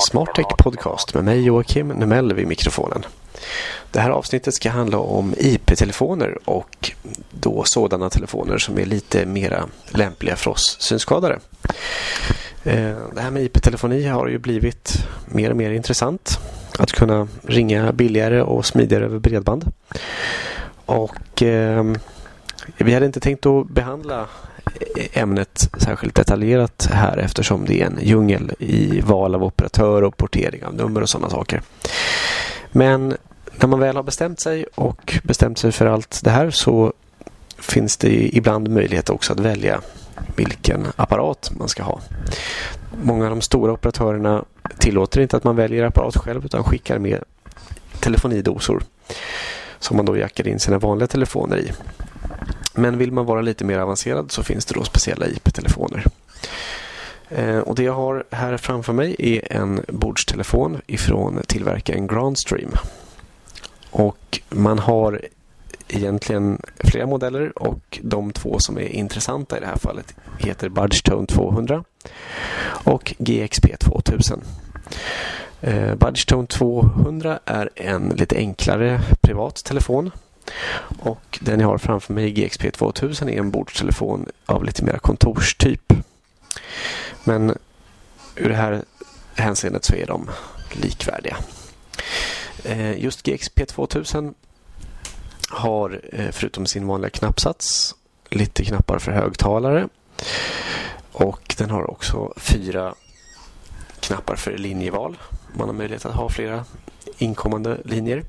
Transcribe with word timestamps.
Smartech 0.00 0.46
Podcast 0.58 1.14
med 1.14 1.24
mig 1.24 1.42
Joakim 1.42 1.88
Nemell 1.88 2.34
vid 2.34 2.46
mikrofonen. 2.46 3.04
Det 3.90 4.00
här 4.00 4.10
avsnittet 4.10 4.54
ska 4.54 4.70
handla 4.70 4.98
om 4.98 5.34
IP-telefoner 5.38 6.38
och 6.44 6.92
då 7.30 7.62
sådana 7.64 8.10
telefoner 8.10 8.58
som 8.58 8.78
är 8.78 8.84
lite 8.84 9.26
mera 9.26 9.68
lämpliga 9.88 10.36
för 10.36 10.50
oss 10.50 10.76
synskadade. 10.80 11.38
Eh, 12.64 12.96
det 13.14 13.20
här 13.20 13.30
med 13.30 13.42
IP-telefoni 13.42 14.06
har 14.06 14.28
ju 14.28 14.38
blivit 14.38 15.08
mer 15.26 15.50
och 15.50 15.56
mer 15.56 15.70
intressant. 15.70 16.38
Att 16.78 16.92
kunna 16.92 17.28
ringa 17.42 17.92
billigare 17.92 18.42
och 18.42 18.66
smidigare 18.66 19.04
över 19.04 19.18
bredband. 19.18 19.72
Och 20.86 21.42
eh, 21.42 21.84
vi 22.76 22.94
hade 22.94 23.06
inte 23.06 23.20
tänkt 23.20 23.46
att 23.46 23.68
behandla 23.68 24.28
ämnet 25.12 25.70
särskilt 25.78 26.14
detaljerat 26.14 26.88
här 26.92 27.16
eftersom 27.16 27.64
det 27.64 27.80
är 27.80 27.86
en 27.86 27.98
djungel 28.02 28.52
i 28.58 29.00
val 29.00 29.34
av 29.34 29.44
operatör 29.44 30.02
och 30.02 30.16
portering 30.16 30.64
av 30.64 30.74
nummer 30.74 31.00
och 31.00 31.08
sådana 31.08 31.30
saker. 31.30 31.62
Men 32.72 33.16
när 33.56 33.66
man 33.66 33.80
väl 33.80 33.96
har 33.96 34.02
bestämt 34.02 34.40
sig 34.40 34.64
och 34.74 35.18
bestämt 35.24 35.58
sig 35.58 35.72
för 35.72 35.86
allt 35.86 36.20
det 36.24 36.30
här 36.30 36.50
så 36.50 36.92
finns 37.58 37.96
det 37.96 38.36
ibland 38.36 38.70
möjlighet 38.70 39.10
också 39.10 39.32
att 39.32 39.40
välja 39.40 39.80
vilken 40.36 40.86
apparat 40.96 41.50
man 41.58 41.68
ska 41.68 41.82
ha. 41.82 42.00
Många 43.02 43.24
av 43.24 43.30
de 43.30 43.40
stora 43.40 43.72
operatörerna 43.72 44.44
tillåter 44.78 45.20
inte 45.20 45.36
att 45.36 45.44
man 45.44 45.56
väljer 45.56 45.84
apparat 45.84 46.16
själv 46.16 46.44
utan 46.44 46.64
skickar 46.64 46.98
med 46.98 47.24
telefonidosor 48.00 48.82
som 49.78 49.96
man 49.96 50.06
då 50.06 50.16
jackar 50.16 50.48
in 50.48 50.60
sina 50.60 50.78
vanliga 50.78 51.06
telefoner 51.06 51.58
i. 51.58 51.72
Men 52.74 52.98
vill 52.98 53.12
man 53.12 53.26
vara 53.26 53.40
lite 53.40 53.64
mer 53.64 53.78
avancerad 53.78 54.32
så 54.32 54.42
finns 54.42 54.64
det 54.64 54.74
då 54.74 54.84
speciella 54.84 55.26
IP-telefoner. 55.26 56.04
Eh, 57.28 57.58
och 57.58 57.74
det 57.74 57.82
jag 57.82 57.92
har 57.92 58.24
här 58.30 58.56
framför 58.56 58.92
mig 58.92 59.16
är 59.18 59.52
en 59.52 59.84
bordstelefon 59.88 60.80
ifrån 60.86 61.40
tillverkaren 61.46 62.06
Grandstream. 62.06 62.70
Och 63.90 64.40
man 64.48 64.78
har 64.78 65.20
egentligen 65.92 66.62
flera 66.78 67.06
modeller 67.06 67.58
och 67.58 67.98
de 68.02 68.32
två 68.32 68.58
som 68.58 68.78
är 68.78 68.88
intressanta 68.88 69.56
i 69.56 69.60
det 69.60 69.66
här 69.66 69.76
fallet 69.76 70.14
heter 70.38 70.68
Budgetone 70.68 71.26
200 71.26 71.84
och 72.84 73.14
GXP 73.18 73.76
2000. 73.78 74.42
Eh, 75.60 75.94
Budgetone 75.94 76.46
200 76.46 77.38
är 77.44 77.70
en 77.76 78.08
lite 78.08 78.36
enklare 78.36 79.00
privat 79.20 79.64
telefon 79.64 80.10
och 80.98 81.38
den 81.40 81.60
jag 81.60 81.68
har 81.68 81.78
framför 81.78 82.14
mig, 82.14 82.30
GXP 82.30 82.70
2000, 82.70 83.28
är 83.28 83.38
en 83.38 83.50
bordstelefon 83.50 84.26
av 84.46 84.64
lite 84.64 84.84
mer 84.84 84.98
kontorstyp. 84.98 85.92
Men 87.24 87.58
ur 88.36 88.48
det 88.48 88.54
här 88.54 88.82
hänseendet 89.34 89.84
så 89.84 89.94
är 89.94 90.06
de 90.06 90.30
likvärdiga. 90.72 91.36
Eh, 92.64 92.98
just 93.02 93.22
GXP 93.22 93.66
2000 93.66 94.34
har 95.52 96.00
eh, 96.12 96.30
förutom 96.30 96.66
sin 96.66 96.86
vanliga 96.86 97.10
knappsats 97.10 97.94
lite 98.30 98.64
knappar 98.64 98.98
för 98.98 99.12
högtalare 99.12 99.88
och 101.12 101.54
den 101.58 101.70
har 101.70 101.90
också 101.90 102.32
fyra 102.36 102.94
knappar 104.00 104.36
för 104.36 104.58
linjeval. 104.58 105.18
Man 105.54 105.68
har 105.68 105.74
möjlighet 105.74 106.06
att 106.06 106.14
ha 106.14 106.28
flera 106.28 106.64
inkommande 107.18 107.78
linjer. 107.84 108.24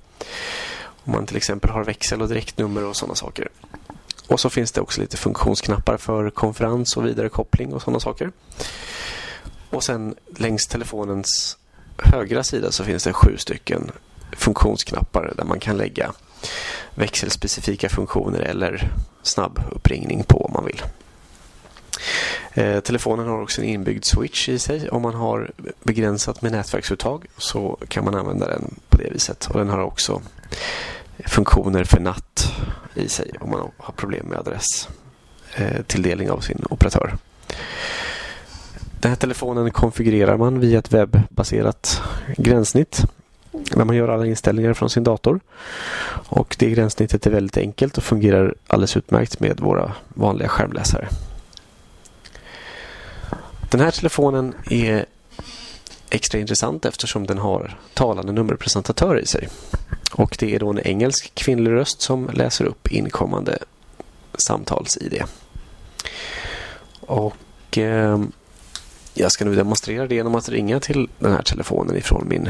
Om 0.75 1.11
man 1.11 1.25
till 1.25 1.37
exempel 1.37 1.69
har 1.69 1.83
växel 1.83 2.21
och 2.21 2.27
direktnummer 2.27 2.85
och 2.85 2.95
sådana 2.95 3.15
saker. 3.15 3.49
Och 4.27 4.39
så 4.39 4.49
finns 4.49 4.71
det 4.71 4.81
också 4.81 5.01
lite 5.01 5.17
funktionsknappar 5.17 5.97
för 5.97 6.29
konferens 6.29 6.97
och 6.97 7.05
vidarekoppling 7.05 7.73
och 7.73 7.81
sådana 7.81 7.99
saker. 7.99 8.31
Och 9.69 9.83
sen 9.83 10.15
längs 10.37 10.67
telefonens 10.67 11.57
högra 11.97 12.43
sida 12.43 12.71
så 12.71 12.83
finns 12.83 13.03
det 13.03 13.13
sju 13.13 13.37
stycken 13.37 13.91
funktionsknappar 14.31 15.33
där 15.37 15.43
man 15.43 15.59
kan 15.59 15.77
lägga 15.77 16.13
växelspecifika 16.95 17.89
funktioner 17.89 18.39
eller 18.39 18.91
snabb 19.21 19.59
uppringning 19.71 20.23
på 20.23 20.45
om 20.45 20.53
man 20.53 20.65
vill. 20.65 20.81
Eh, 22.53 22.79
telefonen 22.79 23.27
har 23.27 23.41
också 23.41 23.61
en 23.61 23.67
inbyggd 23.67 24.05
switch 24.05 24.49
i 24.49 24.59
sig. 24.59 24.89
Om 24.89 25.01
man 25.01 25.13
har 25.13 25.51
begränsat 25.83 26.41
med 26.41 26.51
nätverksuttag 26.51 27.25
så 27.37 27.77
kan 27.87 28.05
man 28.05 28.15
använda 28.15 28.47
den 28.47 28.75
på 28.89 28.97
det 28.97 29.09
viset. 29.09 29.45
Och 29.45 29.59
den 29.59 29.69
har 29.69 29.79
också 29.79 30.21
funktioner 31.25 31.83
för 31.83 31.99
natt 31.99 32.51
i 32.95 33.09
sig 33.09 33.31
om 33.39 33.49
man 33.49 33.71
har 33.77 33.93
problem 33.93 34.25
med 34.25 34.37
adresstilldelning 34.37 36.27
eh, 36.27 36.33
av 36.33 36.39
sin 36.39 36.65
operatör. 36.69 37.17
Den 38.99 39.11
här 39.11 39.15
telefonen 39.15 39.71
konfigurerar 39.71 40.37
man 40.37 40.59
via 40.59 40.79
ett 40.79 40.93
webbaserat 40.93 42.01
gränssnitt 42.37 43.05
när 43.75 43.85
man 43.85 43.95
gör 43.95 44.07
alla 44.07 44.25
inställningar 44.25 44.73
från 44.73 44.89
sin 44.89 45.03
dator. 45.03 45.39
Och 46.29 46.55
Det 46.59 46.69
gränssnittet 46.69 47.25
är 47.25 47.31
väldigt 47.31 47.57
enkelt 47.57 47.97
och 47.97 48.03
fungerar 48.03 48.55
alldeles 48.67 48.97
utmärkt 48.97 49.39
med 49.39 49.59
våra 49.59 49.91
vanliga 50.07 50.47
skärmläsare. 50.47 51.07
Den 53.71 53.79
här 53.79 53.91
telefonen 53.91 54.53
är 54.65 55.05
extra 56.09 56.39
intressant 56.39 56.85
eftersom 56.85 57.27
den 57.27 57.37
har 57.37 57.77
talande 57.93 58.31
nummerpresentatör 58.31 59.19
i 59.19 59.25
sig. 59.25 59.49
Och 60.11 60.35
det 60.39 60.55
är 60.55 60.59
då 60.59 60.69
en 60.69 60.79
engelsk 60.79 61.35
kvinnlig 61.35 61.71
röst 61.71 62.01
som 62.01 62.29
läser 62.33 62.65
upp 62.65 62.91
inkommande 62.91 63.57
samtals-ID. 64.33 65.23
Och 66.99 67.77
eh, 67.77 68.19
jag 69.13 69.31
ska 69.31 69.45
nu 69.45 69.55
demonstrera 69.55 70.07
det 70.07 70.15
genom 70.15 70.35
att 70.35 70.49
ringa 70.49 70.79
till 70.79 71.09
den 71.19 71.31
här 71.31 71.41
telefonen 71.41 71.95
ifrån 71.95 72.27
min 72.29 72.49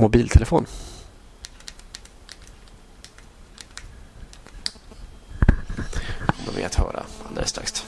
mobiltelefon. 0.00 0.66
Kommer 6.44 6.58
vi 6.58 6.64
att 6.64 6.74
höra 6.74 7.02
alldeles 7.28 7.50
strax. 7.50 7.86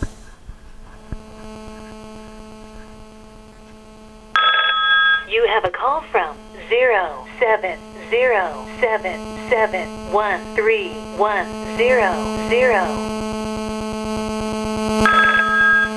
You 5.28 5.46
have 5.48 5.64
a 5.64 5.70
call 5.70 6.02
from 6.10 6.36
zero 6.68 7.26
seven 7.40 7.78
zero 8.10 8.66
seven 8.80 9.20
seven 9.50 9.88
one 10.12 10.38
three 10.54 10.90
one 11.18 11.76
zero 11.76 12.12
zero. 12.50 12.86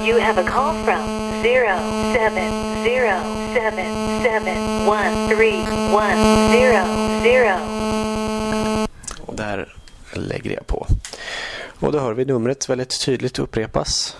You 0.05 0.19
have 0.19 0.37
a 0.37 0.43
call 0.43 0.73
from 0.85 1.34
zero 1.45 1.77
seven 2.13 2.51
zero 2.83 3.21
seven 3.53 4.21
seven 4.23 4.87
one 4.87 5.27
three 5.27 5.61
one 5.93 6.49
zero 6.51 6.85
zero. 7.23 7.57
Och 9.21 9.35
där 9.35 9.75
lägger 10.13 10.51
jag 10.51 10.67
på. 10.67 10.87
Och 11.79 11.91
då 11.91 11.99
hör 11.99 12.13
vi 12.13 12.25
numret 12.25 12.69
väldigt 12.69 13.05
tydligt 13.05 13.39
upprepas 13.39 14.17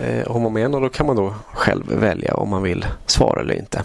eh, 0.00 0.30
om 0.30 0.42
och 0.42 0.46
om 0.46 0.58
igen 0.58 0.74
och 0.74 0.80
då 0.80 0.88
kan 0.88 1.06
man 1.06 1.16
då 1.16 1.34
själv 1.52 1.84
välja 1.88 2.34
om 2.34 2.48
man 2.48 2.62
vill 2.62 2.86
svara 3.06 3.40
eller 3.40 3.54
inte. 3.54 3.82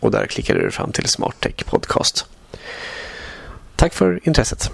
och 0.00 0.10
där 0.10 0.26
klickar 0.26 0.54
du 0.54 0.70
fram 0.70 0.92
till 0.92 1.08
Smarttech 1.08 1.66
Podcast. 1.66 2.26
Tack 3.78 3.94
för 3.94 4.20
intresset! 4.22 4.72